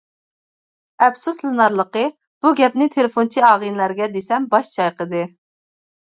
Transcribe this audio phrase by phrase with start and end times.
[1.07, 2.05] ئەپسۇسلىنارلىقى،
[2.47, 5.25] بۇ گەپنى تېلېفونچى ئاغىنىلەرگە دېسەم باش چايقىدى.